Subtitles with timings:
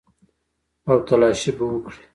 [0.89, 2.01] او تلاشي به وکړي.